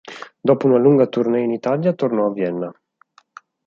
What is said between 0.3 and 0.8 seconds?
Dopo una